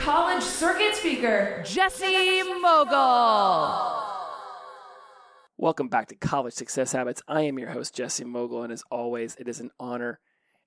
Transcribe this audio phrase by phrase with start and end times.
[0.00, 3.98] college circuit speaker, Jesse Mogul.
[5.58, 7.20] Welcome back to College Success Habits.
[7.28, 10.18] I am your host, Jesse Mogul, and as always, it is an honor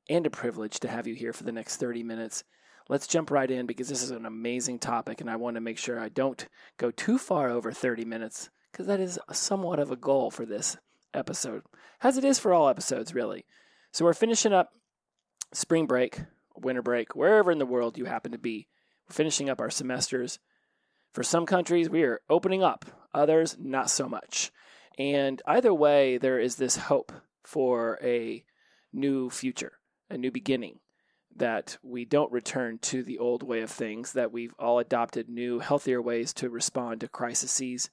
[0.08, 2.44] and a privilege to have you here for the next 30 minutes.
[2.90, 5.80] Let's jump right in because this is an amazing topic, and I want to make
[5.80, 6.48] sure I don't
[6.78, 10.78] go too far over 30 minutes because that is somewhat of a goal for this
[11.12, 11.64] episode,
[12.04, 13.46] as it is for all episodes, really.
[13.94, 14.70] So we're finishing up
[15.54, 16.20] spring break,
[16.56, 18.68] winter break, wherever in the world you happen to be.
[19.08, 20.40] We're finishing up our semesters.
[21.14, 24.52] For some countries, we are opening up, others, not so much.
[24.98, 27.12] And either way, there is this hope
[27.44, 28.44] for a
[28.92, 29.74] new future,
[30.10, 30.80] a new beginning,
[31.36, 35.60] that we don't return to the old way of things, that we've all adopted new,
[35.60, 37.90] healthier ways to respond to crises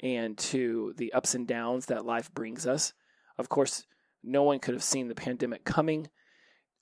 [0.00, 2.92] and to the ups and downs that life brings us.
[3.38, 3.84] Of course,
[4.22, 6.08] no one could have seen the pandemic coming.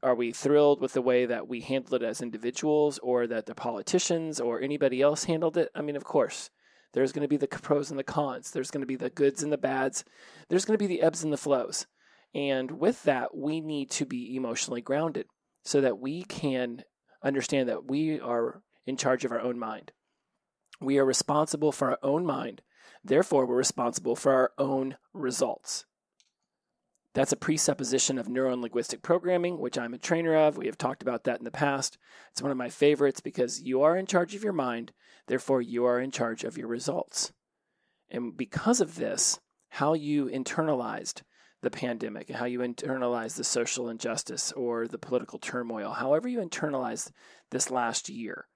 [0.03, 3.55] Are we thrilled with the way that we handled it as individuals or that the
[3.55, 5.71] politicians or anybody else handled it?
[5.75, 6.51] I mean, of course.
[6.95, 8.51] There's going to be the pros and the cons.
[8.51, 10.05] There's going to be the goods and the bads.
[10.49, 11.87] There's going to be the ebbs and the flows.
[12.35, 15.27] And with that, we need to be emotionally grounded
[15.65, 16.83] so that we can
[17.23, 19.93] understand that we are in charge of our own mind.
[20.81, 22.63] We are responsible for our own mind.
[23.05, 25.85] Therefore, we're responsible for our own results.
[27.15, 30.57] That's a presupposition of neuro linguistic programming, which I'm a trainer of.
[30.57, 31.99] We have talked about that in the past.
[32.31, 34.93] It's one of my favorites because you are in charge of your mind,
[35.27, 37.33] therefore, you are in charge of your results.
[38.11, 41.23] And because of this, how you internalized
[41.61, 47.11] the pandemic, how you internalized the social injustice or the political turmoil, however you internalized
[47.51, 48.47] this last year,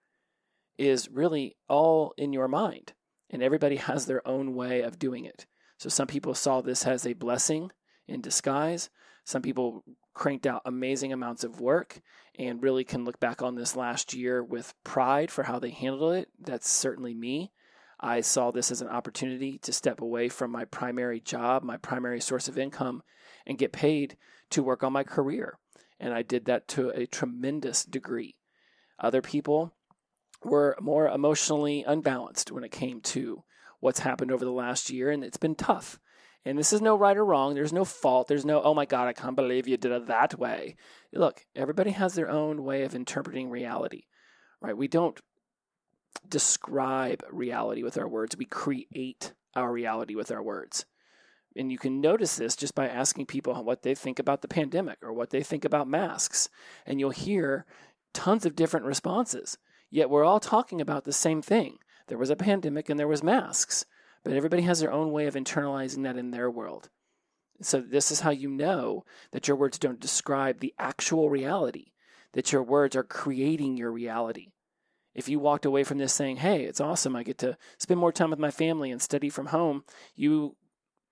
[0.78, 2.92] is really all in your mind.
[3.30, 5.46] And everybody has their own way of doing it.
[5.78, 7.70] So some people saw this as a blessing
[8.06, 8.90] in disguise.
[9.24, 12.00] Some people cranked out amazing amounts of work
[12.38, 16.14] and really can look back on this last year with pride for how they handled
[16.14, 16.28] it.
[16.38, 17.52] That's certainly me.
[18.00, 22.20] I saw this as an opportunity to step away from my primary job, my primary
[22.20, 23.02] source of income,
[23.46, 24.16] and get paid
[24.50, 25.58] to work on my career.
[26.00, 28.34] And I did that to a tremendous degree.
[28.98, 29.72] Other people
[30.42, 33.44] were more emotionally unbalanced when it came to
[33.78, 36.00] what's happened over the last year, and it's been tough.
[36.44, 37.54] And this is no right or wrong.
[37.54, 38.26] There's no fault.
[38.26, 40.76] There's no, oh my God, I can't believe you did it that way.
[41.12, 44.04] Look, everybody has their own way of interpreting reality,
[44.60, 44.76] right?
[44.76, 45.20] We don't
[46.28, 50.84] describe reality with our words, we create our reality with our words.
[51.54, 54.98] And you can notice this just by asking people what they think about the pandemic
[55.02, 56.48] or what they think about masks.
[56.86, 57.66] And you'll hear
[58.14, 59.58] tons of different responses.
[59.90, 61.76] Yet we're all talking about the same thing.
[62.08, 63.84] There was a pandemic and there was masks,
[64.24, 66.90] but everybody has their own way of internalizing that in their world.
[67.60, 71.92] So this is how you know that your words don't describe the actual reality,
[72.32, 74.48] that your words are creating your reality.
[75.14, 77.14] If you walked away from this saying, "Hey, it's awesome.
[77.14, 79.84] I get to spend more time with my family and study from home,"
[80.14, 80.56] you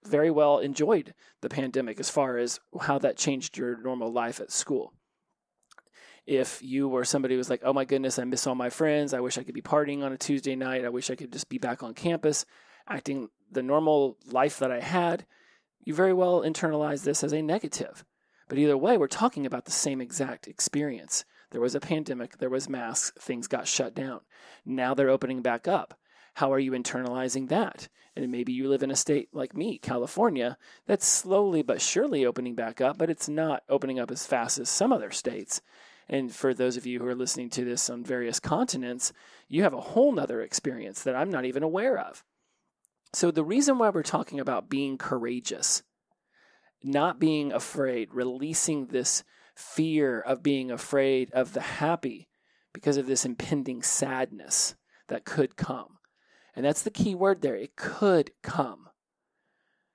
[0.02, 4.50] very well enjoyed the pandemic as far as how that changed your normal life at
[4.50, 4.94] school
[6.26, 9.12] if you were somebody who was like, oh my goodness, I miss all my friends.
[9.12, 10.84] I wish I could be partying on a Tuesday night.
[10.84, 12.46] I wish I could just be back on campus
[12.90, 15.24] acting the normal life that I had,
[15.84, 18.04] you very well internalize this as a negative.
[18.48, 21.24] But either way, we're talking about the same exact experience.
[21.50, 24.20] There was a pandemic, there was masks, things got shut down.
[24.64, 25.94] Now they're opening back up.
[26.34, 27.88] How are you internalizing that?
[28.16, 32.54] And maybe you live in a state like me, California, that's slowly but surely opening
[32.54, 35.60] back up, but it's not opening up as fast as some other states.
[36.08, 39.12] And for those of you who are listening to this on various continents,
[39.48, 42.24] you have a whole nother experience that I'm not even aware of.
[43.12, 45.82] So, the reason why we're talking about being courageous,
[46.82, 49.24] not being afraid, releasing this
[49.54, 52.28] fear of being afraid of the happy
[52.72, 54.74] because of this impending sadness
[55.08, 55.98] that could come.
[56.54, 58.88] And that's the key word there it could come.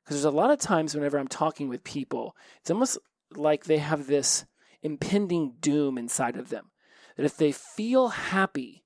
[0.03, 2.97] Because there's a lot of times whenever I'm talking with people, it's almost
[3.35, 4.45] like they have this
[4.83, 6.71] impending doom inside of them.
[7.17, 8.84] That if they feel happy,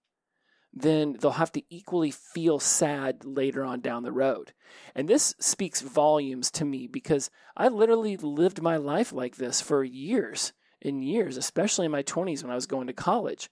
[0.74, 4.54] then they'll have to equally feel sad later on down the road.
[4.96, 9.84] And this speaks volumes to me because I literally lived my life like this for
[9.84, 13.50] years and years, especially in my 20s when I was going to college.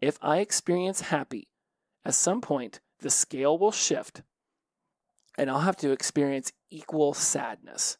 [0.00, 1.48] If I experience happy,
[2.04, 4.22] at some point the scale will shift
[5.36, 7.98] and I'll have to experience equal sadness.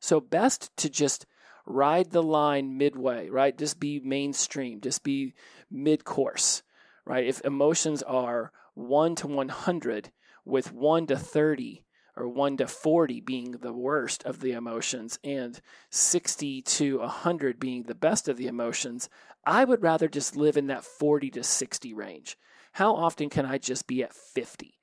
[0.00, 1.26] So, best to just
[1.66, 3.56] ride the line midway, right?
[3.56, 5.34] Just be mainstream, just be
[5.70, 6.62] mid course,
[7.08, 7.26] right?
[7.26, 10.12] If emotions are 1 to 100,
[10.44, 11.84] with 1 to 30
[12.16, 15.60] or 1 to 40 being the worst of the emotions and
[15.90, 19.08] 60 to 100 being the best of the emotions,
[19.46, 22.36] I would rather just live in that 40 to 60 range.
[22.72, 24.74] How often can I just be at 50?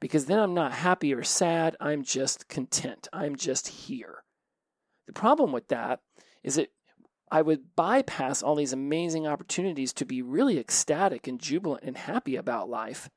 [0.00, 3.08] Because then I'm not happy or sad, I'm just content.
[3.12, 4.24] I'm just here.
[5.06, 6.00] The problem with that
[6.42, 6.70] is that
[7.30, 12.36] I would bypass all these amazing opportunities to be really ecstatic and jubilant and happy
[12.36, 13.10] about life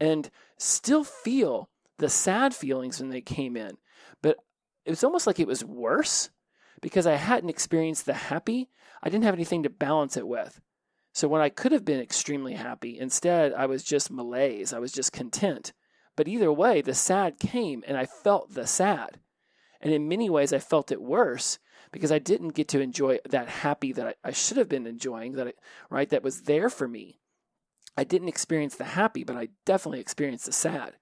[0.00, 1.68] and still feel
[1.98, 3.76] the sad feelings when they came in.
[4.22, 4.38] But
[4.84, 6.30] it was almost like it was worse
[6.80, 8.70] because I hadn't experienced the happy.
[9.02, 10.60] I didn't have anything to balance it with.
[11.12, 14.72] So when I could have been extremely happy, instead I was just malaise.
[14.72, 15.72] I was just content.
[16.14, 19.20] But either way, the sad came and I felt the sad.
[19.80, 21.58] And in many ways, I felt it worse
[21.92, 25.32] because I didn't get to enjoy that happy that I, I should have been enjoying,
[25.32, 25.52] that I,
[25.90, 27.20] right, that was there for me.
[27.96, 30.94] I didn't experience the happy, but I definitely experienced the sad.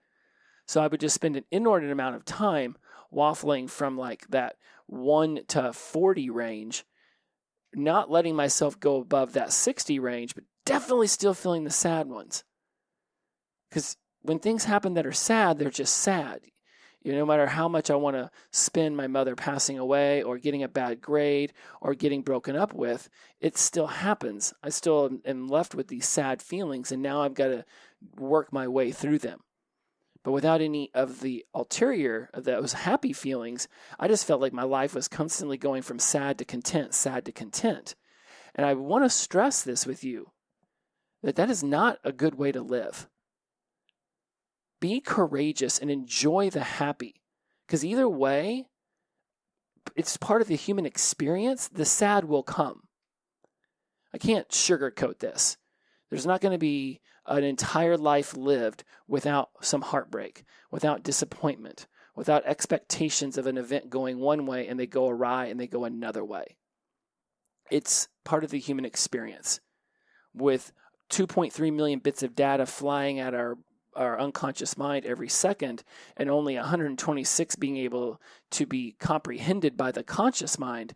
[0.66, 2.76] So I would just spend an inordinate amount of time
[3.12, 6.84] waffling from like that 1 to 40 range,
[7.75, 12.44] not letting myself go above that 60 range, but definitely still feeling the sad ones.
[13.69, 16.40] Because when things happen that are sad, they're just sad.
[17.05, 20.39] You know, no matter how much I want to spend my mother passing away or
[20.39, 21.53] getting a bad grade
[21.83, 23.11] or getting broken up with,
[23.41, 24.55] it still happens.
[24.62, 27.67] I still am left with these sad feelings, and now I've got to
[28.17, 29.41] work my way through them.
[30.25, 33.69] But without any of the ulterior, of those happy feelings,
[34.01, 37.33] I just felt like my life was constantly going from sad to content, sad to
[37.33, 37.95] content.
[38.55, 40.31] And I want to stress this with you
[41.23, 43.11] that that is not a good way to live
[44.84, 47.22] be courageous and enjoy the happy.
[47.66, 48.66] Because either way,
[49.96, 51.69] it's part of the human experience.
[51.69, 52.82] The sad will come.
[54.12, 55.56] I can't sugarcoat this.
[56.10, 62.44] There's not going to be an entire life lived without some heartbreak, without disappointment, without
[62.44, 66.22] expectations of an event going one way and they go awry and they go another
[66.22, 66.58] way.
[67.70, 69.60] It's part of the human experience.
[70.34, 70.72] With
[71.08, 73.56] 2.3 million bits of data flying at our
[73.96, 75.85] our unconscious mind every second,
[76.17, 78.20] and only 126 being able
[78.52, 80.94] to be comprehended by the conscious mind,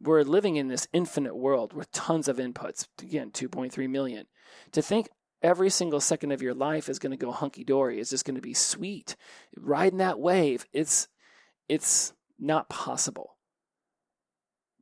[0.00, 2.86] we're living in this infinite world with tons of inputs.
[3.02, 4.26] Again, 2.3 million.
[4.72, 5.08] To think
[5.42, 8.36] every single second of your life is going to go hunky dory, is just going
[8.36, 9.16] to be sweet,
[9.56, 11.08] riding that wave, it's
[11.68, 13.36] it's not possible.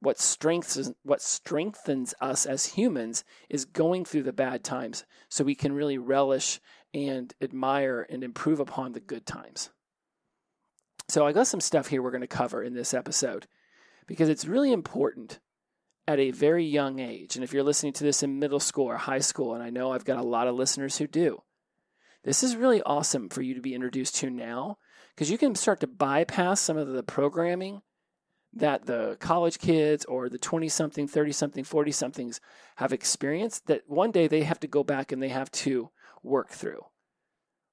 [0.00, 5.54] What strengthens what strengthens us as humans is going through the bad times so we
[5.54, 6.60] can really relish
[6.94, 9.70] and admire and improve upon the good times.
[11.08, 13.46] So, I got some stuff here we're going to cover in this episode
[14.06, 15.40] because it's really important
[16.06, 17.34] at a very young age.
[17.34, 19.92] And if you're listening to this in middle school or high school, and I know
[19.92, 21.42] I've got a lot of listeners who do,
[22.24, 24.78] this is really awesome for you to be introduced to now
[25.14, 27.82] because you can start to bypass some of the programming
[28.54, 32.40] that the college kids or the 20 something, 30 something, 40 somethings
[32.76, 35.90] have experienced that one day they have to go back and they have to
[36.22, 36.84] work through.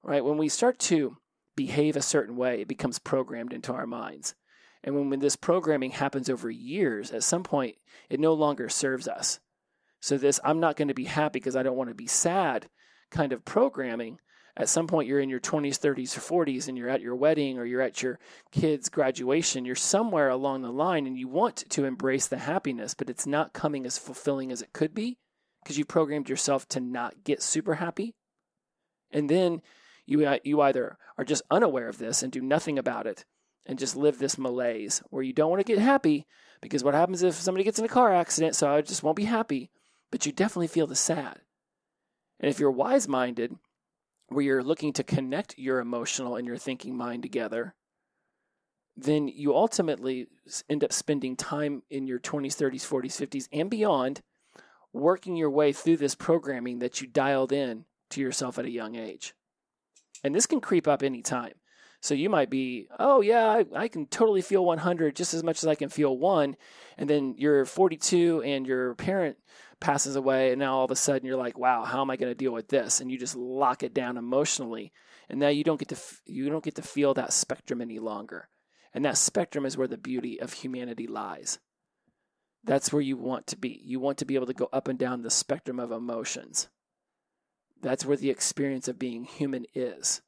[0.04, 0.24] Right?
[0.24, 1.18] When we start to
[1.56, 4.36] behave a certain way, it becomes programmed into our minds.
[4.84, 7.76] And when, when this programming happens over years, at some point,
[8.10, 9.40] it no longer serves us.
[10.00, 12.70] So, this I'm not going to be happy because I don't want to be sad
[13.10, 14.20] kind of programming.
[14.58, 17.58] At some point, you're in your 20s, 30s, or 40s, and you're at your wedding
[17.58, 18.20] or you're at your
[18.52, 19.66] kid's graduation.
[19.66, 23.54] You're somewhere along the line and you want to embrace the happiness, but it's not
[23.54, 25.18] coming as fulfilling as it could be
[25.62, 28.16] because you programmed yourself to not get super happy.
[29.12, 29.62] And then
[30.06, 33.26] you, uh, you either are just unaware of this and do nothing about it
[33.66, 36.28] and just live this malaise where you don't want to get happy
[36.62, 38.56] because what happens if somebody gets in a car accident?
[38.56, 39.70] So I just won't be happy,
[40.12, 41.42] but you definitely feel the sad.
[42.40, 43.56] And if you're wise minded,
[44.30, 47.76] where you're looking to connect your emotional and your thinking mind together,
[48.98, 50.28] then you ultimately
[50.70, 54.22] end up spending time in your 20s, 30s, 40s, 50s, and beyond
[54.94, 58.96] working your way through this programming that you dialed in to yourself at a young
[58.96, 59.34] age.
[60.24, 61.54] And this can creep up anytime.
[62.02, 65.64] So you might be, oh, yeah, I, I, can totally feel 100 just as much
[65.64, 66.56] as I can feel one.
[66.98, 69.38] And then you're 42 and your parent
[69.80, 70.52] passes away.
[70.52, 72.54] And now all of a sudden you're like, wow, how am I going to deal
[72.54, 73.02] with this?
[73.02, 74.92] And you just lock it down emotionally.
[75.30, 78.50] And now you don't get to, you don't get to feel that spectrum any longer.
[78.94, 81.60] And that spectrum is where the beauty of humanity lies.
[82.64, 83.82] That's where you want to be.
[83.84, 86.70] You want to be able to go up and down the spectrum of emotions.
[87.82, 90.22] That's where the experience of being human is.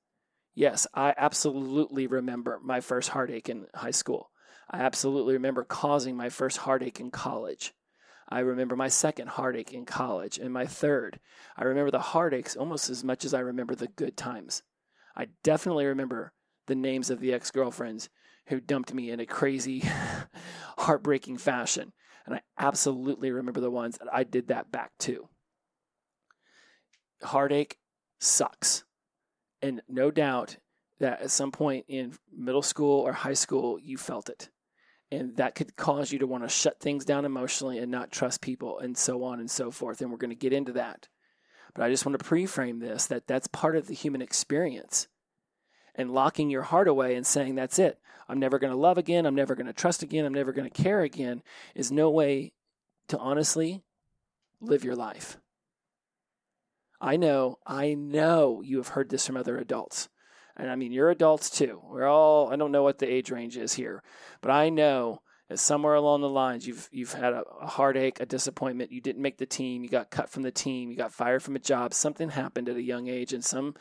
[0.54, 4.32] Yes, I absolutely remember my first heartache in high school.
[4.70, 7.74] I absolutely remember causing my first heartache in college.
[8.30, 11.20] I remember my second heartache in college and my third.
[11.56, 14.64] I remember the heartaches almost as much as I remember the good times.
[15.16, 16.34] I definitely remember
[16.68, 18.10] the names of the ex girlfriends
[18.48, 19.84] who dumped me in a crazy,
[20.78, 21.94] heartbreaking fashion.
[22.26, 25.30] And I absolutely remember the ones that I did that back to.
[27.24, 27.78] Heartache
[28.20, 28.84] sucks.
[29.62, 30.58] And no doubt
[31.00, 34.50] that at some point in middle school or high school, you felt it.
[35.10, 38.42] And that could cause you to want to shut things down emotionally and not trust
[38.42, 40.02] people and so on and so forth.
[40.02, 41.08] And we're going to get into that.
[41.74, 45.08] But I just want to pre-frame this that that's part of the human experience.
[45.96, 48.00] And locking your heart away and saying, that's it.
[48.28, 49.26] I'm never going to love again.
[49.26, 50.26] I'm never going to trust again.
[50.26, 51.42] I'm never going to care again
[51.74, 52.52] is no way
[53.08, 53.84] to honestly
[54.60, 55.38] live your life.
[57.00, 60.10] I know, I know you have heard this from other adults.
[60.58, 61.82] And I mean, you're adults too.
[61.88, 64.04] We're all, I don't know what the age range is here,
[64.42, 68.26] but I know that somewhere along the lines you've you've had a, a, heartache, a
[68.26, 68.92] disappointment.
[68.92, 69.84] You didn't make the team.
[69.84, 70.90] You got cut from the team.
[70.90, 71.94] You got fired from a job.
[71.94, 73.76] Something happened at a young age, and some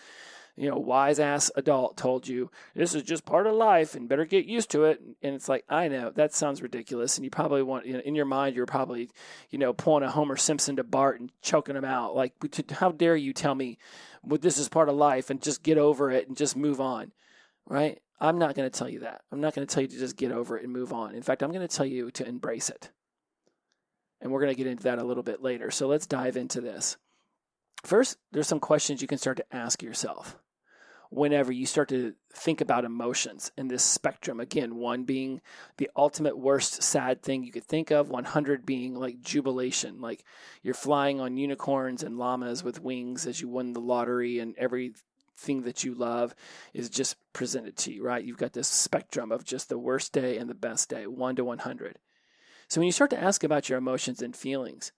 [0.57, 4.25] you know, wise ass adult told you this is just part of life and better
[4.25, 5.01] get used to it.
[5.23, 7.17] And it's like, I know that sounds ridiculous.
[7.17, 9.11] And you probably want, you know, in your mind, you're probably,
[9.51, 12.17] you know, pulling a Homer Simpson to Bart and choking him out.
[12.17, 12.33] Like,
[12.71, 13.79] how dare you tell me
[14.27, 17.13] well, this is part of life and just get over it and just move on,
[17.67, 18.01] right?
[18.19, 19.23] I'm not going to tell you that.
[19.31, 21.15] I'm not going to tell you to just get over it and move on.
[21.15, 22.91] In fact, I'm going to tell you to embrace it.
[24.21, 25.71] And we're going to get into that a little bit later.
[25.71, 26.97] So let's dive into this.
[27.85, 30.39] First, there's some questions you can start to ask yourself
[31.11, 34.41] whenever you start to think about emotions in this spectrum.
[34.41, 35.41] Again, one being
[35.77, 40.25] the ultimate worst sad thing you could think of, 100 being like jubilation, like
[40.63, 45.63] you're flying on unicorns and llamas with wings as you won the lottery and everything
[45.63, 46.35] that you love
[46.75, 48.25] is just presented to you, right?
[48.25, 51.45] You've got this spectrum of just the worst day and the best day, 1 to
[51.45, 51.99] 100.
[52.69, 54.93] So when you start to ask about your emotions and feelings,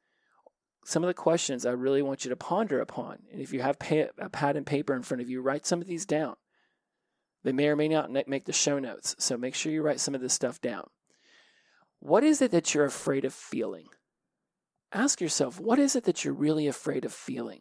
[0.88, 3.18] some of the questions I really want you to ponder upon.
[3.30, 3.76] And if you have
[4.18, 6.37] a pad and paper in front of you, write some of these down.
[7.45, 10.14] They may or may not make the show notes, so make sure you write some
[10.14, 10.88] of this stuff down.
[12.00, 13.88] What is it that you're afraid of feeling?
[14.90, 17.61] Ask yourself, what is it that you're really afraid of feeling?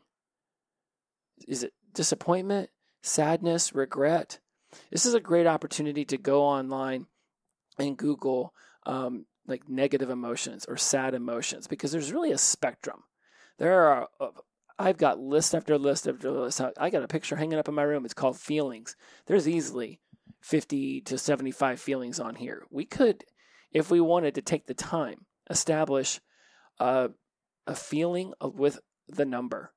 [1.46, 2.69] Is it disappointment,
[3.01, 4.39] sadness, regret?
[4.89, 7.07] This is a great opportunity to go online
[7.77, 8.53] and Google
[8.86, 13.03] um, like negative emotions or sad emotions because there's really a spectrum.
[13.57, 14.29] There are, uh,
[14.79, 16.61] I've got list after list after list.
[16.77, 18.05] I got a picture hanging up in my room.
[18.05, 18.95] It's called feelings.
[19.25, 19.99] There's easily
[20.41, 22.63] 50 to 75 feelings on here.
[22.69, 23.23] We could,
[23.71, 26.19] if we wanted to take the time, establish
[26.79, 27.09] a,
[27.65, 29.73] a feeling with the number.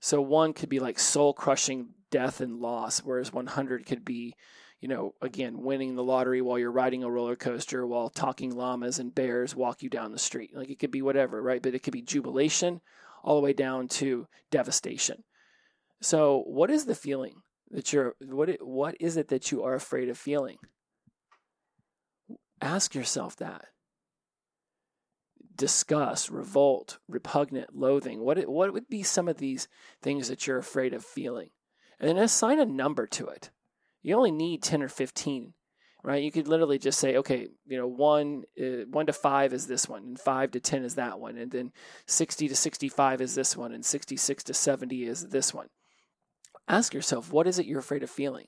[0.00, 4.34] So one could be like soul crushing death and loss, whereas 100 could be,
[4.80, 8.98] you know, again, winning the lottery while you're riding a roller coaster while talking llamas
[8.98, 10.56] and bears walk you down the street.
[10.56, 11.62] Like it could be whatever, right?
[11.62, 12.80] But it could be jubilation
[13.22, 15.24] all the way down to devastation.
[16.00, 20.08] So, what is the feeling that you're what what is it that you are afraid
[20.08, 20.56] of feeling?
[22.60, 23.66] Ask yourself that.
[25.54, 28.20] Disgust, revolt, repugnant, loathing.
[28.20, 29.68] What what would be some of these
[30.02, 31.50] things that you're afraid of feeling?
[31.98, 33.50] And then assign a number to it.
[34.02, 35.52] You only need 10 or 15
[36.02, 36.22] right?
[36.22, 39.88] You could literally just say, okay, you know, one uh, one to five is this
[39.88, 41.72] one, and five to ten is that one, and then
[42.06, 45.68] sixty to sixty-five is this one, and sixty-six to seventy is this one.
[46.68, 48.46] Ask yourself, what is it you're afraid of feeling?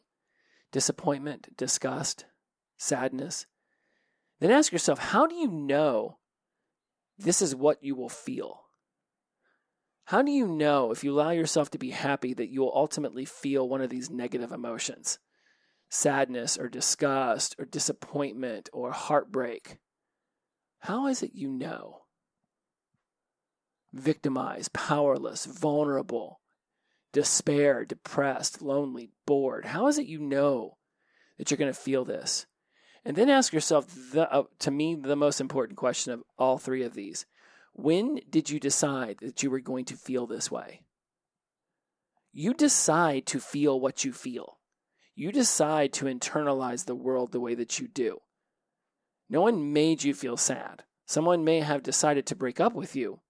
[0.71, 2.25] Disappointment, disgust,
[2.78, 3.47] sadness.
[4.40, 6.18] Then ask yourself, how do you know
[7.18, 8.61] this is what you will feel?
[10.06, 13.25] How do you know if you allow yourself to be happy that you will ultimately
[13.25, 15.18] feel one of these negative emotions?
[15.92, 19.76] Sadness or disgust or disappointment or heartbreak,
[20.80, 22.00] how is it you know?
[23.92, 26.40] Victimized, powerless, vulnerable,
[27.12, 29.66] despair, depressed, lonely, bored.
[29.66, 30.78] How is it you know
[31.37, 32.46] that you're going to feel this?
[33.04, 36.84] And then ask yourself, the, uh, to me, the most important question of all three
[36.84, 37.26] of these
[37.75, 40.82] when did you decide that you were going to feel this way?
[42.32, 44.58] You decide to feel what you feel
[45.14, 48.19] you decide to internalize the world the way that you do.
[49.28, 50.85] No one made you feel sad.
[51.07, 53.21] Someone may have decided to break up with you.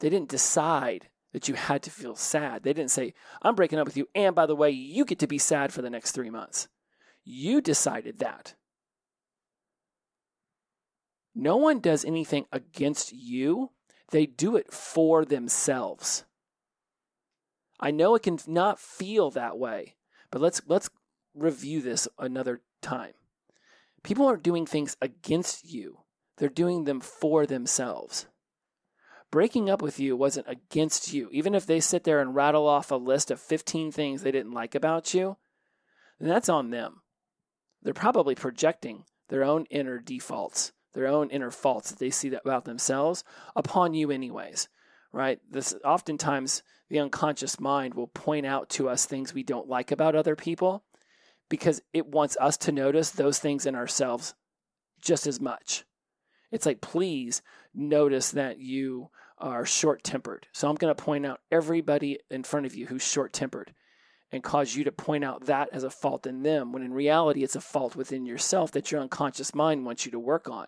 [0.00, 2.62] They didn't decide that you had to feel sad.
[2.62, 5.26] They didn't say, I'm breaking up with you, and by the way, you get to
[5.26, 6.68] be sad for the next three months.
[7.24, 8.54] You decided that.
[11.34, 13.72] No one does anything against you,
[14.10, 16.24] they do it for themselves.
[17.78, 19.96] I know it can not feel that way,
[20.36, 20.90] But let's let's
[21.34, 23.14] review this another time.
[24.02, 26.00] People aren't doing things against you.
[26.36, 28.26] They're doing them for themselves.
[29.30, 31.30] Breaking up with you wasn't against you.
[31.32, 34.52] Even if they sit there and rattle off a list of 15 things they didn't
[34.52, 35.38] like about you,
[36.20, 37.00] then that's on them.
[37.82, 42.66] They're probably projecting their own inner defaults, their own inner faults that they see about
[42.66, 43.24] themselves
[43.56, 44.68] upon you, anyways.
[45.12, 45.40] Right?
[45.50, 50.14] This oftentimes the unconscious mind will point out to us things we don't like about
[50.14, 50.84] other people
[51.48, 54.34] because it wants us to notice those things in ourselves
[55.00, 55.84] just as much.
[56.50, 57.42] It's like, please
[57.74, 60.46] notice that you are short tempered.
[60.52, 63.74] So I'm going to point out everybody in front of you who's short tempered
[64.32, 67.44] and cause you to point out that as a fault in them, when in reality
[67.44, 70.66] it's a fault within yourself that your unconscious mind wants you to work on.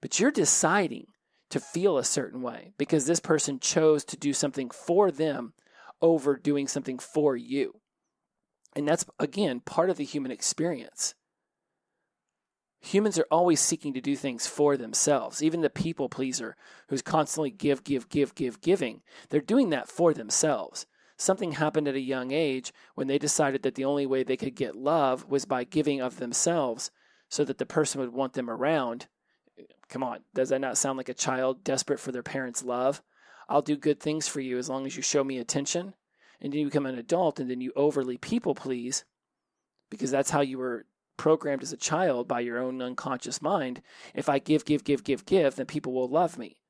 [0.00, 1.08] But you're deciding
[1.50, 5.54] to feel a certain way because this person chose to do something for them
[6.00, 7.80] over doing something for you.
[8.76, 11.14] And that's, again, part of the human experience.
[12.80, 15.42] Humans are always seeking to do things for themselves.
[15.42, 16.54] Even the people pleaser
[16.88, 20.86] who's constantly give, give, give, give, giving, they're doing that for themselves.
[21.16, 24.54] Something happened at a young age when they decided that the only way they could
[24.54, 26.92] get love was by giving of themselves
[27.28, 29.08] so that the person would want them around.
[29.88, 33.02] Come on, does that not sound like a child desperate for their parents' love?
[33.48, 35.94] I'll do good things for you as long as you show me attention.
[36.40, 39.04] And then you become an adult and then you overly people please
[39.90, 43.82] because that's how you were programmed as a child by your own unconscious mind.
[44.14, 46.60] If I give, give, give, give, give, then people will love me.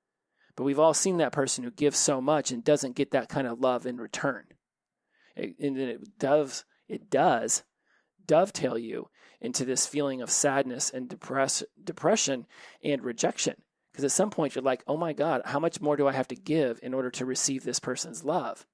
[0.56, 3.46] But we've all seen that person who gives so much and doesn't get that kind
[3.46, 4.44] of love in return.
[5.36, 7.62] and then it does, it does
[8.26, 9.08] dovetail you
[9.40, 12.46] into this feeling of sadness and depress, depression
[12.82, 13.54] and rejection.
[13.92, 16.28] Because at some point you're like, oh my God, how much more do I have
[16.28, 18.66] to give in order to receive this person's love?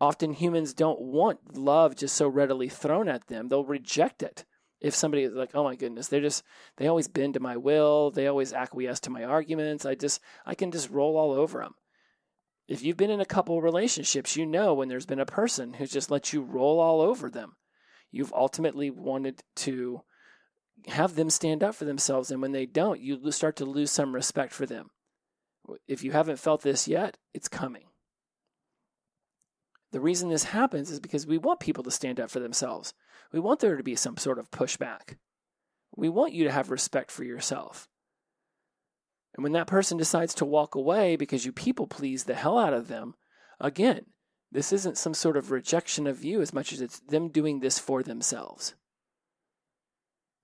[0.00, 3.48] Often humans don't want love just so readily thrown at them.
[3.48, 4.44] They'll reject it.
[4.80, 6.44] If somebody is like, oh my goodness, they're just,
[6.76, 8.12] they always bend to my will.
[8.12, 9.84] They always acquiesce to my arguments.
[9.84, 11.74] I just, I can just roll all over them.
[12.68, 15.90] If you've been in a couple relationships, you know when there's been a person who's
[15.90, 17.56] just let you roll all over them.
[18.10, 20.02] You've ultimately wanted to
[20.86, 22.30] have them stand up for themselves.
[22.30, 24.90] And when they don't, you start to lose some respect for them.
[25.86, 27.84] If you haven't felt this yet, it's coming.
[29.90, 32.94] The reason this happens is because we want people to stand up for themselves.
[33.32, 35.16] We want there to be some sort of pushback.
[35.96, 37.88] We want you to have respect for yourself.
[39.34, 42.72] And when that person decides to walk away because you people please the hell out
[42.72, 43.14] of them,
[43.60, 44.06] again,
[44.50, 47.78] this isn't some sort of rejection of you as much as it's them doing this
[47.78, 48.74] for themselves.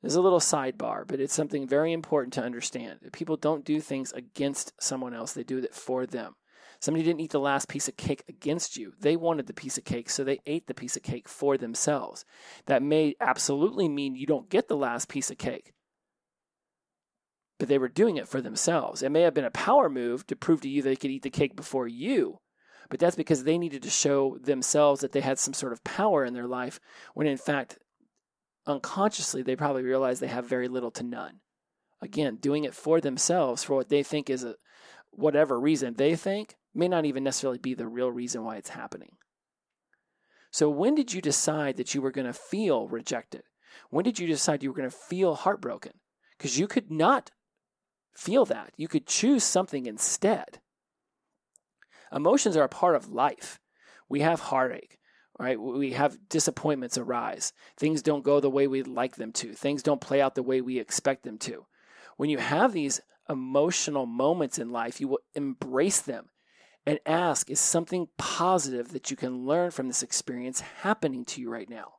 [0.03, 3.01] There's a little sidebar, but it's something very important to understand.
[3.12, 6.35] People don't do things against someone else, they do it for them.
[6.79, 8.93] Somebody didn't eat the last piece of cake against you.
[9.01, 12.27] They wanted the piece of cake, so they ate the piece of cake for themselves.
[12.67, 15.73] That may absolutely mean you don't get the last piece of cake.
[17.59, 19.03] But they were doing it for themselves.
[19.03, 21.31] It may have been a power move to prove to you they could eat the
[21.31, 22.40] cake before you,
[22.90, 26.25] but that's because they needed to show themselves that they had some sort of power
[26.25, 26.81] in their life,
[27.14, 27.79] when in fact,
[28.66, 31.40] unconsciously, they probably realize they have very little to none.
[32.01, 34.57] Again, doing it for themselves for what they think is a
[35.11, 39.16] whatever reason they think may not even necessarily be the real reason why it's happening.
[40.51, 43.42] So, when did you decide that you were going to feel rejected?
[43.90, 45.92] When did you decide you were going to feel heartbroken?
[46.37, 47.31] Because you could not
[48.14, 48.73] feel that.
[48.77, 50.61] You could choose something instead.
[52.14, 53.61] Emotions are a part of life.
[54.09, 54.98] We have heartache,
[55.38, 55.61] right?
[55.61, 57.53] We have disappointments arise.
[57.77, 60.61] Things don't go the way we'd like them to, things don't play out the way
[60.61, 61.66] we expect them to.
[62.16, 66.29] When you have these emotional moments in life, you will embrace them
[66.87, 71.50] and ask is something positive that you can learn from this experience happening to you
[71.50, 71.94] right now?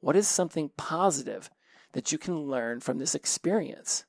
[0.00, 1.50] What is something positive
[1.92, 4.04] that you can learn from this experience?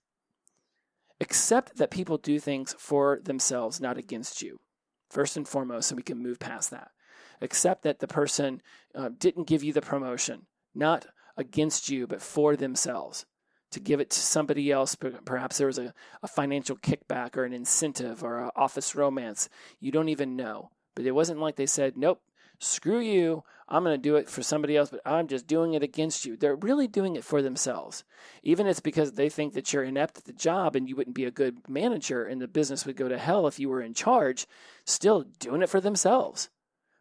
[1.21, 4.59] Accept that people do things for themselves, not against you,
[5.09, 6.91] first and foremost, so we can move past that.
[7.41, 8.61] Accept that the person
[8.93, 11.05] uh, didn't give you the promotion, not
[11.37, 13.25] against you, but for themselves
[13.71, 14.95] to give it to somebody else.
[15.25, 15.93] Perhaps there was a,
[16.23, 19.47] a financial kickback or an incentive or an office romance.
[19.79, 20.71] You don't even know.
[20.95, 22.21] But it wasn't like they said, nope,
[22.59, 23.43] screw you.
[23.67, 26.35] I'm going to do it for somebody else, but I'm just doing it against you.
[26.35, 28.03] They're really doing it for themselves.
[28.43, 31.15] Even if it's because they think that you're inept at the job and you wouldn't
[31.15, 33.93] be a good manager and the business would go to hell if you were in
[33.93, 34.47] charge,
[34.85, 36.49] still doing it for themselves.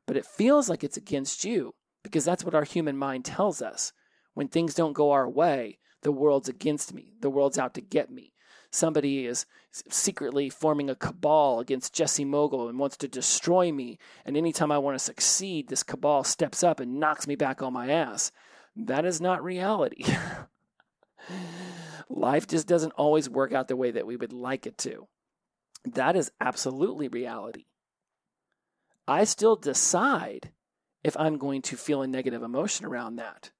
[0.06, 3.92] But it feels like it's against you because that's what our human mind tells us.
[4.34, 7.14] When things don't go our way, the world's against me.
[7.20, 8.32] The world's out to get me.
[8.70, 9.46] Somebody is
[9.88, 13.98] secretly forming a cabal against Jesse Mogul and wants to destroy me.
[14.24, 17.72] And anytime I want to succeed, this cabal steps up and knocks me back on
[17.72, 18.32] my ass.
[18.76, 20.04] That is not reality.
[22.08, 25.08] Life just doesn't always work out the way that we would like it to.
[25.84, 27.66] That is absolutely reality.
[29.06, 30.52] I still decide
[31.02, 33.50] if I'm going to feel a negative emotion around that.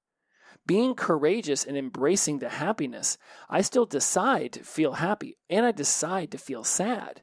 [0.68, 3.16] Being courageous and embracing the happiness,
[3.48, 7.22] I still decide to feel happy and I decide to feel sad.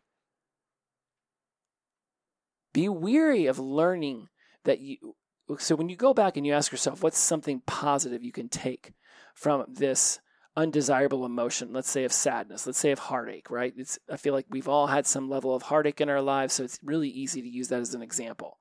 [2.74, 4.30] Be weary of learning
[4.64, 5.16] that you.
[5.60, 8.94] So, when you go back and you ask yourself, what's something positive you can take
[9.36, 10.20] from this
[10.56, 13.76] undesirable emotion, let's say of sadness, let's say of heartache, right?
[13.78, 16.64] It's, I feel like we've all had some level of heartache in our lives, so
[16.64, 18.58] it's really easy to use that as an example.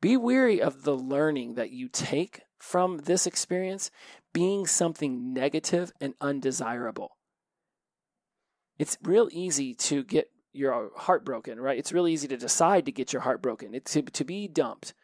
[0.00, 3.90] Be weary of the learning that you take from this experience
[4.32, 7.16] being something negative and undesirable.
[8.78, 11.78] It's real easy to get your heart broken, right?
[11.78, 14.94] It's real easy to decide to get your heart broken, it's to, to be dumped.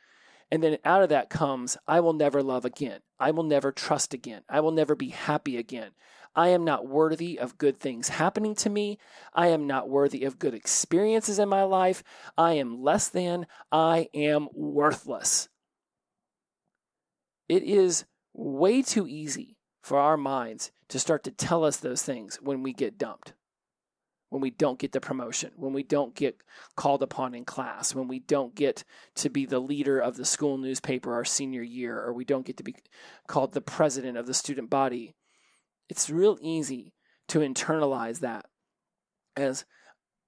[0.50, 3.00] And then out of that comes, I will never love again.
[3.18, 4.42] I will never trust again.
[4.50, 5.92] I will never be happy again.
[6.34, 8.98] I am not worthy of good things happening to me.
[9.32, 12.02] I am not worthy of good experiences in my life.
[12.36, 13.46] I am less than.
[13.70, 15.48] I am worthless.
[17.52, 22.38] It is way too easy for our minds to start to tell us those things
[22.40, 23.34] when we get dumped
[24.32, 26.42] when we don't get the promotion, when we don't get
[26.74, 28.82] called upon in class, when we don't get
[29.14, 32.56] to be the leader of the school newspaper our senior year, or we don't get
[32.56, 32.74] to be
[33.28, 35.14] called the president of the student body.
[35.90, 36.94] It's real easy
[37.28, 38.46] to internalize that
[39.36, 39.66] as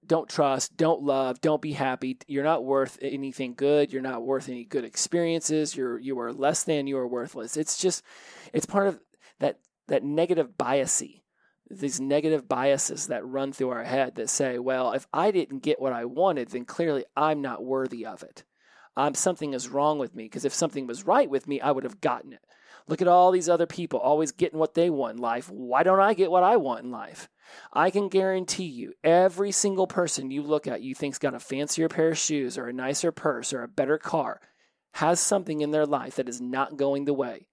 [0.07, 2.19] don't trust, don't love, don't be happy.
[2.27, 3.93] You're not worth anything good.
[3.93, 5.77] You're not worth any good experiences.
[5.77, 6.87] You're you are less than.
[6.87, 7.57] You are worthless.
[7.57, 8.03] It's just
[8.53, 9.01] it's part of
[9.41, 11.23] that that negative biasy
[11.71, 15.81] these negative biases that run through our head that say, well, if I didn't get
[15.81, 18.45] what I wanted, then clearly I'm not worthy of it.
[18.97, 21.85] Um, something is wrong with me because if something was right with me, I would
[21.85, 22.45] have gotten it.
[22.87, 25.51] Look at all these other people always getting what they want in life.
[25.51, 27.29] Why don't I get what I want in life?
[27.73, 31.89] I can guarantee you, every single person you look at you think's got a fancier
[31.89, 34.41] pair of shoes or a nicer purse or a better car
[34.95, 37.47] has something in their life that is not going the way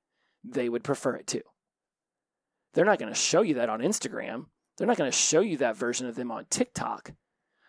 [0.43, 1.41] they would prefer it to.
[2.73, 4.45] They're not going to show you that on Instagram.
[4.77, 7.11] They're not going to show you that version of them on TikTok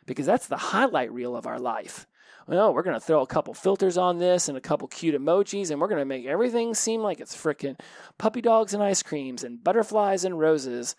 [0.06, 2.06] because that's the highlight reel of our life.
[2.46, 5.70] Well, we're going to throw a couple filters on this and a couple cute emojis,
[5.70, 7.78] and we're going to make everything seem like it's frickin'
[8.18, 10.96] puppy dogs and ice creams and butterflies and roses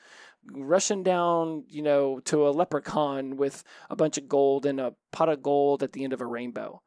[0.51, 5.29] rushing down, you know, to a leprechaun with a bunch of gold and a pot
[5.29, 6.81] of gold at the end of a rainbow.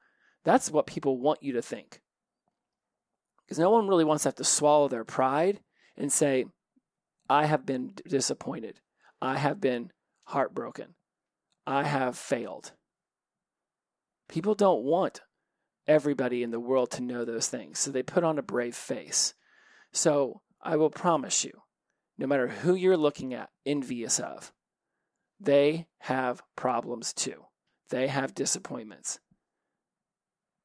[0.45, 2.01] That's what people want you to think.
[3.45, 5.61] Because no one really wants to have to swallow their pride
[5.97, 6.47] and say,
[7.29, 8.81] I have been disappointed.
[9.21, 9.91] I have been
[10.25, 10.95] heartbroken.
[11.67, 12.73] I have failed.
[14.29, 15.21] People don't want
[15.87, 19.35] everybody in the world to know those things, so they put on a brave face.
[19.93, 21.53] So I will promise you,
[22.19, 24.53] no matter who you're looking at, envious of,
[25.39, 27.45] they have problems too.
[27.91, 29.21] They have disappointments.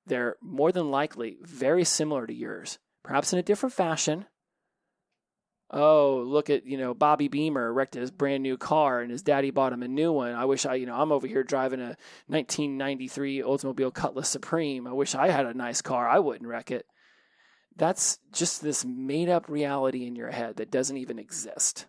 [0.06, 4.26] They're more than likely very similar to yours, perhaps in a different fashion,
[5.72, 9.52] oh, look at, you know, Bobby Beamer wrecked his brand new car and his daddy
[9.52, 10.34] bought him a new one.
[10.34, 11.96] I wish I, you know, I'm over here driving a
[12.28, 14.86] 1993 Oldsmobile Cutlass Supreme.
[14.86, 16.08] I wish I had a nice car.
[16.08, 16.86] I wouldn't wreck it.
[17.78, 21.86] That's just this made up reality in your head that doesn't even exist.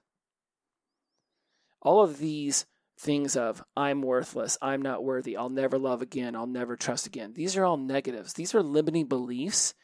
[1.80, 2.66] All of these
[3.00, 7.32] things of I'm worthless, I'm not worthy, I'll never love again, I'll never trust again.
[7.34, 8.34] These are all negatives.
[8.34, 9.74] These are limiting beliefs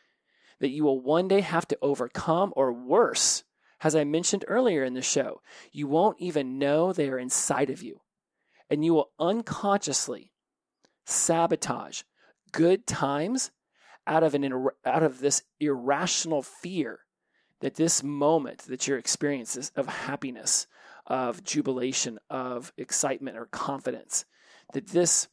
[0.60, 3.42] that you will one day have to overcome or worse
[3.82, 5.40] as I mentioned earlier in the show,
[5.72, 8.00] you won't even know they are inside of you.
[8.70, 10.32] And you will unconsciously
[11.06, 12.02] sabotage
[12.52, 13.50] good times
[14.06, 14.52] out of an
[14.84, 17.00] out of this irrational fear
[17.60, 20.66] that this moment that you're experiencing of happiness,
[21.06, 24.24] of jubilation, of excitement or confidence,
[24.72, 25.28] that this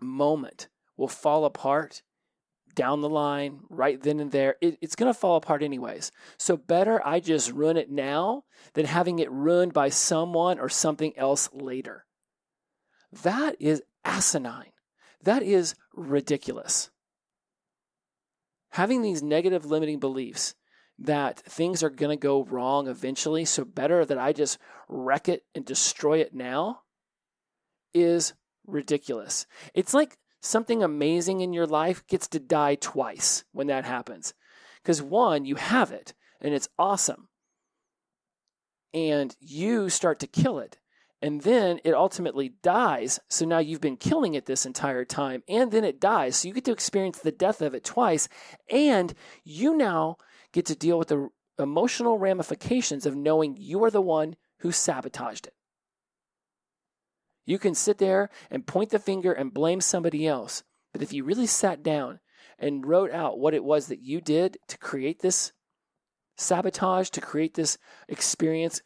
[0.00, 2.02] moment will fall apart
[2.76, 6.12] down the line, right then and there, it, it's going to fall apart anyways.
[6.38, 11.12] So better I just ruin it now than having it ruined by someone or something
[11.18, 12.04] else later.
[13.22, 14.72] That is asinine.
[15.24, 16.90] That is ridiculous.
[18.70, 20.54] Having these negative limiting beliefs
[20.98, 24.58] that things are going to go wrong eventually, so better that I just
[24.88, 26.80] wreck it and destroy it now
[27.92, 28.34] is
[28.66, 29.46] ridiculous.
[29.74, 34.34] It's like something amazing in your life gets to die twice when that happens.
[34.82, 37.28] Because one, you have it and it's awesome.
[38.94, 40.78] And you start to kill it.
[41.22, 43.18] And then it ultimately dies.
[43.28, 45.42] So now you've been killing it this entire time.
[45.48, 46.36] And then it dies.
[46.36, 48.28] So you get to experience the death of it twice.
[48.70, 50.18] And you now
[50.52, 55.46] get to deal with the emotional ramifications of knowing you are the one who sabotaged
[55.46, 55.54] it.
[57.46, 60.64] You can sit there and point the finger and blame somebody else.
[60.92, 62.20] But if you really sat down
[62.58, 65.52] and wrote out what it was that you did to create this
[66.36, 67.78] sabotage, to create this
[68.08, 68.82] experience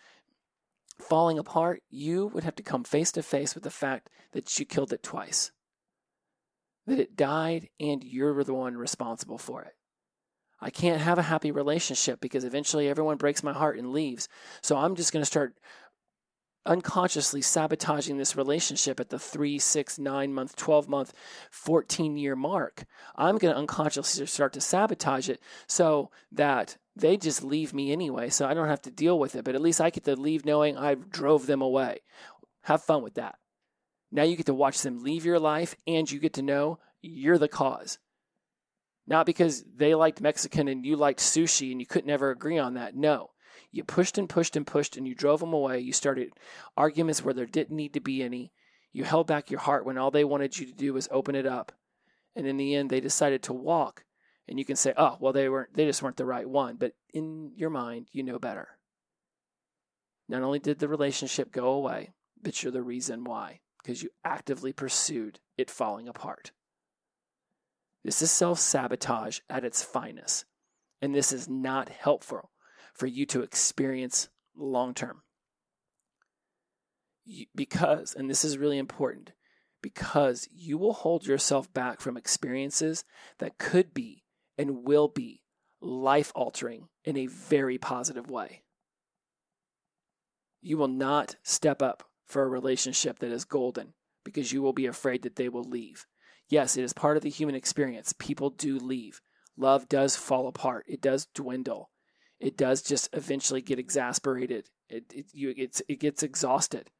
[0.99, 4.66] falling apart, you would have to come face to face with the fact that you
[4.66, 5.51] killed it twice.
[6.87, 9.73] That it died and you're the one responsible for it.
[10.61, 14.29] I can't have a happy relationship because eventually everyone breaks my heart and leaves.
[14.61, 15.55] So I'm just going to start
[16.66, 21.12] unconsciously sabotaging this relationship at the three, six, nine month, 12 month,
[21.51, 22.85] 14 year mark.
[23.16, 28.29] I'm going to unconsciously start to sabotage it so that they just leave me anyway.
[28.29, 30.44] So I don't have to deal with it, but at least I get to leave
[30.44, 32.01] knowing I drove them away.
[32.62, 33.37] Have fun with that.
[34.12, 37.38] Now you get to watch them leave your life and you get to know you're
[37.38, 37.99] the cause.
[39.07, 42.75] Not because they liked Mexican and you liked sushi and you couldn't ever agree on
[42.75, 42.94] that.
[42.94, 43.31] No.
[43.70, 45.81] You pushed and pushed and pushed and you drove them away.
[45.81, 46.33] You started
[46.77, 48.53] arguments where there didn't need to be any.
[48.92, 51.46] You held back your heart when all they wanted you to do was open it
[51.46, 51.73] up.
[52.35, 54.05] And in the end, they decided to walk.
[54.49, 56.77] And you can say, oh, well, they weren't, they just weren't the right one.
[56.77, 58.68] But in your mind, you know better.
[60.29, 62.11] Not only did the relationship go away,
[62.42, 66.53] but you're the reason why, because you actively pursued it falling apart.
[68.05, 70.46] This is self sabotage at its finest,
[71.03, 72.49] and this is not helpful
[73.00, 75.22] for you to experience long term.
[77.54, 79.32] Because, and this is really important,
[79.80, 83.04] because you will hold yourself back from experiences
[83.38, 84.24] that could be
[84.58, 85.40] and will be
[85.80, 88.64] life altering in a very positive way.
[90.60, 93.94] You will not step up for a relationship that is golden
[94.26, 96.06] because you will be afraid that they will leave.
[96.50, 98.12] Yes, it is part of the human experience.
[98.18, 99.22] People do leave.
[99.56, 100.84] Love does fall apart.
[100.86, 101.88] It does dwindle.
[102.40, 104.70] It does just eventually get exasperated.
[104.88, 106.90] It, it, you, it's, it gets exhausted.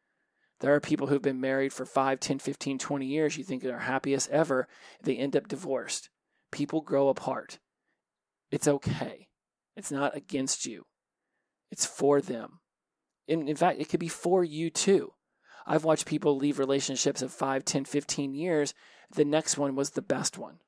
[0.61, 3.39] There are people who've been married for 5, 10, 15, 20 years.
[3.39, 4.69] You think they're happiest ever.
[5.03, 6.11] They end up divorced.
[6.53, 7.59] People grow apart.
[8.51, 9.29] It's okay.
[9.77, 10.85] It's not against you.
[11.71, 12.61] It's for them.
[13.27, 15.15] In, in fact, it could be for you too.
[15.67, 18.75] I've watched people leave relationships of 5, 10, 15 years
[19.15, 20.59] the next one was the best one.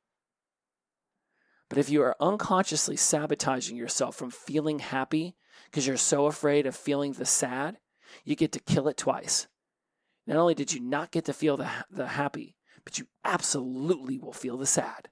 [1.73, 6.77] But if you are unconsciously sabotaging yourself from feeling happy because you're so afraid of
[6.77, 7.79] feeling the sad,
[8.27, 9.49] you get to kill it twice.
[10.27, 14.35] Not only did you not get to feel the, the happy, but you absolutely will
[14.35, 15.09] feel the sad.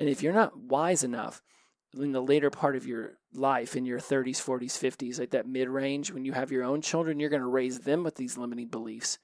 [0.00, 1.42] And if you're not wise enough
[1.94, 5.68] in the later part of your life, in your 30s, 40s, 50s, like that mid
[5.68, 8.68] range, when you have your own children, you're going to raise them with these limiting
[8.68, 9.18] beliefs.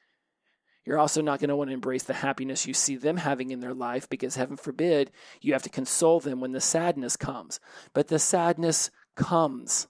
[0.84, 3.60] You're also not going to want to embrace the happiness you see them having in
[3.60, 7.58] their life because, heaven forbid, you have to console them when the sadness comes.
[7.94, 9.88] But the sadness comes.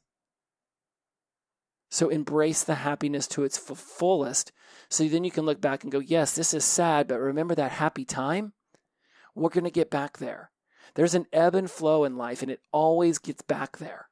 [1.90, 4.52] So embrace the happiness to its fullest.
[4.88, 7.72] So then you can look back and go, yes, this is sad, but remember that
[7.72, 8.52] happy time?
[9.34, 10.50] We're going to get back there.
[10.94, 14.08] There's an ebb and flow in life, and it always gets back there.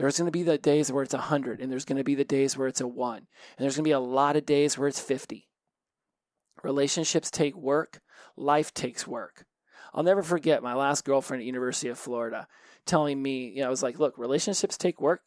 [0.00, 2.24] There's going to be the days where it's 100, and there's going to be the
[2.24, 3.26] days where it's a 1, and
[3.58, 5.46] there's going to be a lot of days where it's 50.
[6.62, 8.00] Relationships take work,
[8.34, 9.44] life takes work.
[9.92, 12.48] I'll never forget my last girlfriend at University of Florida
[12.86, 15.20] telling me, you know, I was like, look, relationships take work.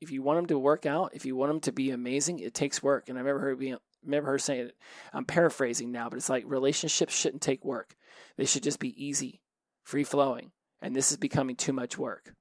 [0.00, 2.52] If you want them to work out, if you want them to be amazing, it
[2.52, 3.08] takes work.
[3.08, 4.76] And I remember her being, remember her saying, it.
[5.12, 7.94] I'm paraphrasing now, but it's like relationships shouldn't take work.
[8.36, 9.40] They should just be easy,
[9.84, 10.50] free flowing.
[10.82, 12.34] And this is becoming too much work.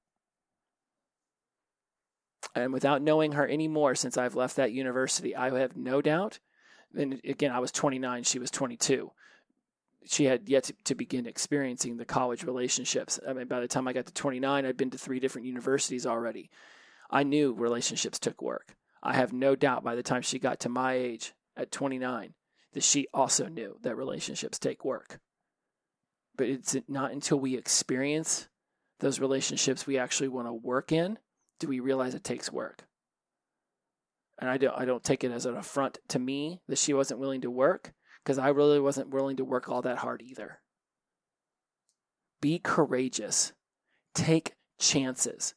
[2.53, 6.39] And without knowing her anymore since I've left that university, I have no doubt.
[6.95, 9.11] And again, I was 29, she was 22.
[10.07, 13.19] She had yet to, to begin experiencing the college relationships.
[13.27, 16.05] I mean, by the time I got to 29, I'd been to three different universities
[16.05, 16.49] already.
[17.09, 18.75] I knew relationships took work.
[19.01, 22.33] I have no doubt by the time she got to my age at 29
[22.73, 25.19] that she also knew that relationships take work.
[26.35, 28.47] But it's not until we experience
[28.99, 31.17] those relationships we actually want to work in
[31.59, 32.85] do we realize it takes work?
[34.39, 37.19] And I don't I don't take it as an affront to me that she wasn't
[37.19, 40.59] willing to work because I really wasn't willing to work all that hard either.
[42.41, 43.53] Be courageous.
[44.13, 45.53] Take chances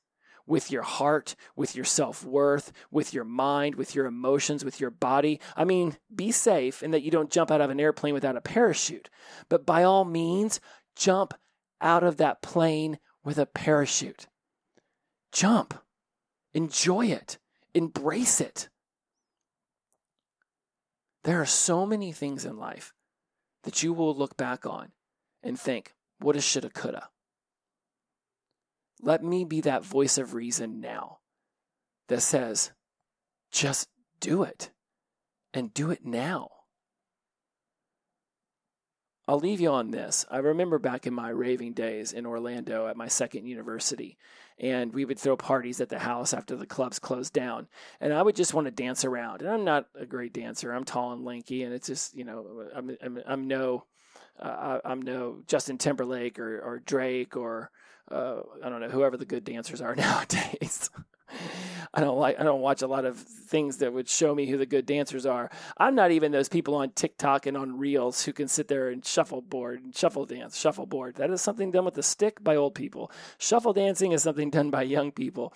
[0.46, 4.90] with your heart, with your self worth, with your mind, with your emotions, with your
[4.90, 5.40] body.
[5.56, 8.40] I mean, be safe in that you don't jump out of an airplane without a
[8.40, 9.10] parachute.
[9.48, 10.60] But by all means,
[10.96, 11.34] jump
[11.80, 14.26] out of that plane with a parachute.
[15.32, 15.74] Jump.
[16.54, 17.38] Enjoy it.
[17.74, 18.68] embrace it.
[21.24, 22.92] There are so many things in life
[23.64, 24.92] that you will look back on
[25.42, 27.08] and think, what a shoulda, coulda.
[29.00, 31.18] Let me be that voice of reason now
[32.08, 32.72] that says,
[33.50, 33.88] just
[34.20, 34.70] do it
[35.54, 36.48] and do it now.
[39.28, 40.24] I'll leave you on this.
[40.30, 44.16] I remember back in my raving days in Orlando at my second university,
[44.58, 47.68] and we would throw parties at the house after the clubs closed down.
[48.00, 49.42] And I would just want to dance around.
[49.42, 50.72] And I'm not a great dancer.
[50.72, 53.84] I'm tall and lanky, and it's just, you know, I'm, I'm, I'm no.
[54.40, 57.72] Uh, I'm no Justin Timberlake or, or Drake or
[58.08, 60.90] uh, I don't know whoever the good dancers are nowadays.
[61.94, 64.58] I don't like I don't watch a lot of things that would show me who
[64.58, 65.50] the good dancers are.
[65.78, 69.04] I'm not even those people on TikTok and on Reels who can sit there and
[69.04, 71.16] shuffleboard and shuffle dance, shuffleboard.
[71.16, 73.10] That is something done with a stick by old people.
[73.38, 75.54] Shuffle dancing is something done by young people,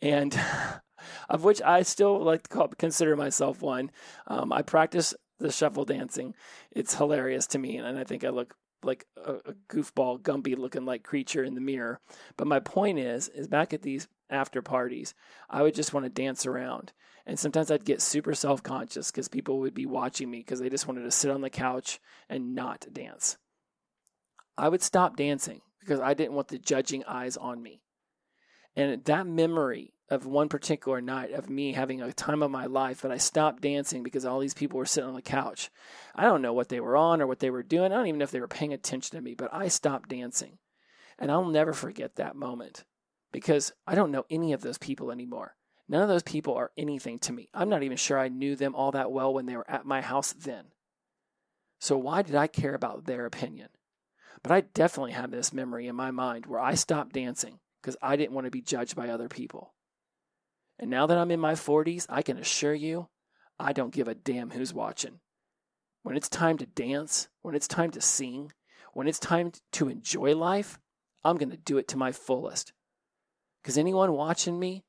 [0.00, 0.38] and
[1.28, 3.90] of which I still like to call, consider myself one.
[4.26, 6.34] Um, I practice the shuffle dancing.
[6.70, 10.84] It's hilarious to me, and I think I look like a, a goofball, Gumby looking
[10.84, 12.00] like creature in the mirror.
[12.36, 15.14] But my point is, is back at these after parties,
[15.48, 16.92] I would just want to dance around.
[17.26, 20.68] And sometimes I'd get super self conscious because people would be watching me because they
[20.68, 23.38] just wanted to sit on the couch and not dance.
[24.58, 27.80] I would stop dancing because I didn't want the judging eyes on me.
[28.76, 33.00] And that memory of one particular night of me having a time of my life
[33.00, 35.70] that I stopped dancing because all these people were sitting on the couch.
[36.14, 37.92] I don't know what they were on or what they were doing.
[37.92, 40.58] I don't even know if they were paying attention to me, but I stopped dancing.
[41.18, 42.84] And I'll never forget that moment
[43.32, 45.56] because I don't know any of those people anymore.
[45.88, 47.48] None of those people are anything to me.
[47.54, 50.00] I'm not even sure I knew them all that well when they were at my
[50.00, 50.66] house then.
[51.78, 53.68] So why did I care about their opinion?
[54.42, 58.16] But I definitely have this memory in my mind where I stopped dancing because I
[58.16, 59.73] didn't want to be judged by other people.
[60.78, 63.08] And now that I'm in my 40s, I can assure you,
[63.58, 65.20] I don't give a damn who's watching.
[66.02, 68.52] When it's time to dance, when it's time to sing,
[68.92, 70.78] when it's time to enjoy life,
[71.24, 72.72] I'm going to do it to my fullest.
[73.62, 74.84] Because anyone watching me,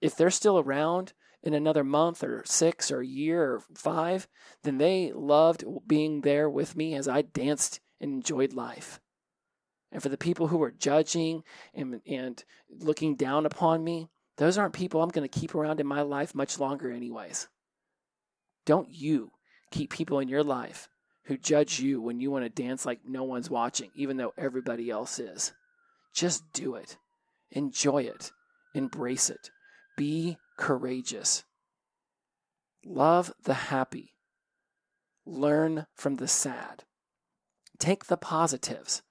[0.00, 1.12] if they're still around
[1.42, 4.26] in another month or six or a year or five,
[4.62, 9.00] then they loved being there with me as I danced and enjoyed life.
[9.92, 14.74] And for the people who are judging and, and looking down upon me, those aren't
[14.74, 17.48] people I'm going to keep around in my life much longer, anyways.
[18.66, 19.30] Don't you
[19.70, 20.88] keep people in your life
[21.24, 24.90] who judge you when you want to dance like no one's watching, even though everybody
[24.90, 25.52] else is.
[26.14, 26.96] Just do it.
[27.50, 28.32] Enjoy it.
[28.74, 29.50] Embrace it.
[29.96, 31.44] Be courageous.
[32.84, 34.14] Love the happy.
[35.24, 36.84] Learn from the sad.
[37.78, 39.02] Take the positives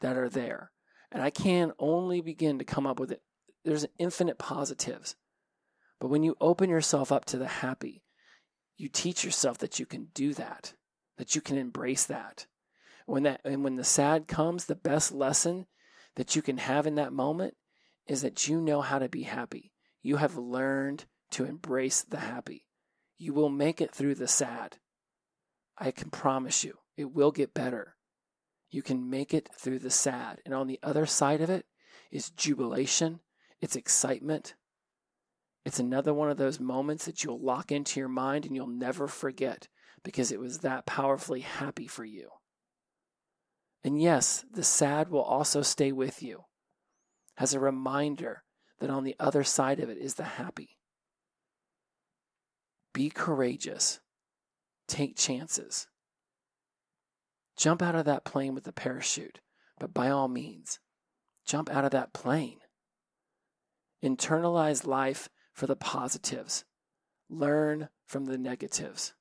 [0.00, 0.70] that are there.
[1.10, 3.22] And I can only begin to come up with it.
[3.66, 5.16] There's infinite positives.
[5.98, 8.04] But when you open yourself up to the happy,
[8.76, 10.74] you teach yourself that you can do that,
[11.18, 12.46] that you can embrace that.
[13.06, 15.66] When that and when the sad comes, the best lesson
[16.14, 17.54] that you can have in that moment
[18.06, 19.72] is that you know how to be happy.
[20.00, 22.68] You have learned to embrace the happy.
[23.18, 24.76] You will make it through the sad.
[25.76, 27.96] I can promise you, it will get better.
[28.70, 30.40] You can make it through the sad.
[30.44, 31.66] And on the other side of it
[32.12, 33.18] is jubilation,
[33.60, 34.54] it's excitement.
[35.64, 39.08] It's another one of those moments that you'll lock into your mind and you'll never
[39.08, 39.68] forget
[40.04, 42.28] because it was that powerfully happy for you.
[43.82, 46.44] And yes, the sad will also stay with you
[47.38, 48.42] as a reminder
[48.78, 50.76] that on the other side of it is the happy.
[52.92, 54.00] Be courageous.
[54.88, 55.86] Take chances.
[57.56, 59.40] Jump out of that plane with a parachute,
[59.78, 60.78] but by all means,
[61.46, 62.58] jump out of that plane.
[64.02, 66.64] Internalize life for the positives.
[67.28, 69.14] Learn from the negatives.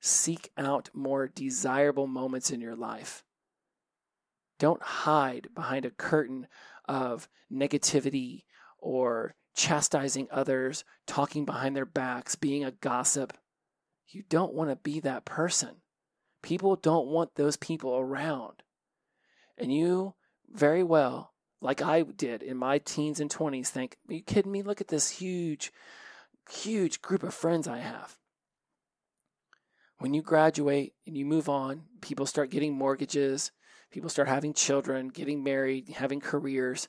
[0.00, 3.24] Seek out more desirable moments in your life.
[4.58, 6.46] Don't hide behind a curtain
[6.88, 8.44] of negativity
[8.78, 13.36] or chastising others, talking behind their backs, being a gossip.
[14.06, 15.82] You don't want to be that person.
[16.42, 18.62] People don't want those people around.
[19.56, 20.14] And you
[20.48, 24.62] very well, like I did in my teens and 20s, think, Are you kidding me?
[24.62, 25.72] Look at this huge,
[26.50, 28.16] huge group of friends I have.
[29.98, 33.50] When you graduate and you move on, people start getting mortgages,
[33.90, 36.88] people start having children, getting married, having careers,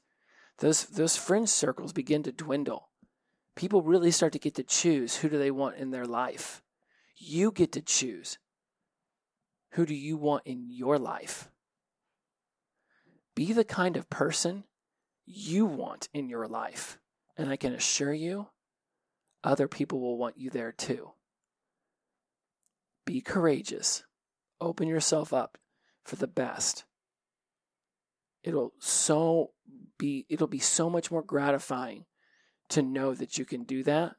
[0.59, 2.89] those those fringe circles begin to dwindle.
[3.55, 6.61] People really start to get to choose who do they want in their life.
[7.17, 8.37] You get to choose.
[9.71, 11.49] Who do you want in your life?
[13.39, 14.65] Be the kind of person
[15.25, 16.99] you want in your life.
[17.37, 18.47] And I can assure you,
[19.45, 21.11] other people will want you there too.
[23.05, 24.03] Be courageous.
[24.59, 25.57] Open yourself up
[26.03, 26.83] for the best.
[28.43, 29.51] It'll so
[29.97, 32.07] be it'll be so much more gratifying
[32.71, 34.17] to know that you can do that.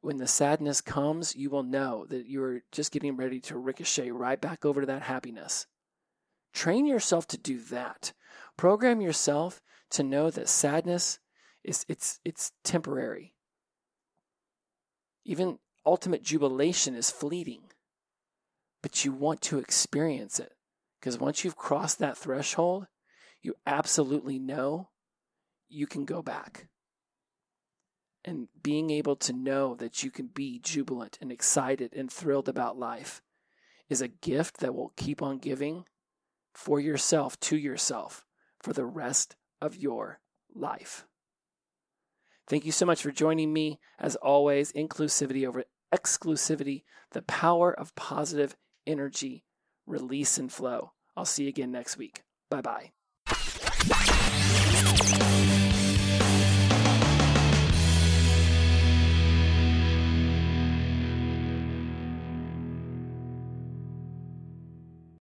[0.00, 4.40] When the sadness comes, you will know that you're just getting ready to ricochet right
[4.40, 5.66] back over to that happiness.
[6.54, 8.12] Train yourself to do that.
[8.56, 11.18] Program yourself to know that sadness
[11.64, 13.34] is it's it's temporary.
[15.24, 17.62] Even ultimate jubilation is fleeting.
[18.82, 20.52] But you want to experience it
[21.00, 22.86] because once you've crossed that threshold,
[23.42, 24.90] you absolutely know
[25.68, 26.68] you can go back.
[28.24, 32.78] And being able to know that you can be jubilant and excited and thrilled about
[32.78, 33.22] life
[33.88, 35.84] is a gift that will keep on giving
[36.54, 38.24] for yourself to yourself
[38.60, 40.20] for the rest of your
[40.54, 41.06] life.
[42.46, 43.80] Thank you so much for joining me.
[43.98, 49.44] As always, inclusivity over exclusivity, the power of positive energy,
[49.86, 50.92] release and flow.
[51.16, 52.22] I'll see you again next week.
[52.50, 52.90] Bye bye.